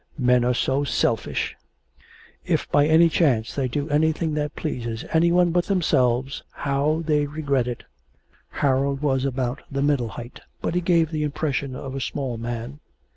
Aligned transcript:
'Men 0.17 0.43
are 0.43 0.55
so 0.55 0.83
selfish! 0.83 1.55
If 2.43 2.67
by 2.71 2.87
any 2.87 3.07
chance 3.07 3.53
they 3.53 3.67
do 3.67 3.87
anything 3.89 4.33
that 4.33 4.55
pleases 4.55 5.05
any 5.11 5.31
one 5.31 5.51
but 5.51 5.65
themselves, 5.65 6.41
how 6.53 7.03
they 7.05 7.27
regret 7.27 7.67
it.' 7.67 7.83
Harold 8.49 9.03
was 9.03 9.25
about 9.25 9.61
the 9.69 9.83
middle 9.83 10.09
height, 10.09 10.39
but 10.59 10.73
he 10.73 10.81
gave 10.81 11.11
the 11.11 11.21
impression 11.21 11.75
of 11.75 11.93
a 11.93 12.01
small 12.01 12.39
man. 12.39 12.79